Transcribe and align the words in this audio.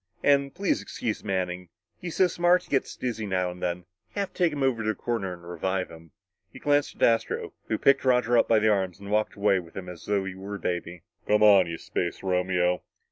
"And 0.23 0.51
please 0.55 0.81
excuse 0.81 1.23
Manning. 1.23 1.69
He's 1.99 2.15
so 2.15 2.25
smart, 2.25 2.63
he 2.63 2.71
gets 2.71 2.95
a 2.95 2.97
little 2.97 3.07
dizzy 3.07 3.27
now 3.27 3.51
and 3.51 3.61
then. 3.61 3.85
Have 4.15 4.29
to 4.33 4.33
take 4.33 4.51
him 4.51 4.63
over 4.63 4.81
to 4.83 4.89
a 4.89 4.95
corner 4.95 5.31
and 5.31 5.47
revive 5.47 5.91
him." 5.91 6.09
He 6.51 6.57
glanced 6.57 6.95
at 6.95 7.03
Astro, 7.03 7.53
who 7.67 7.77
picked 7.77 8.03
Roger 8.03 8.35
up 8.35 8.49
in 8.49 8.63
his 8.63 8.71
arms 8.71 8.99
and 8.99 9.11
walked 9.11 9.35
away 9.35 9.59
with 9.59 9.77
him 9.77 9.87
as 9.87 10.07
though 10.07 10.25
he 10.25 10.33
were 10.33 10.55
a 10.55 10.59
baby. 10.59 11.03
"Come 11.27 11.43
on, 11.43 11.67
you 11.67 11.77
space 11.77 12.23
Romeo!" 12.23 12.81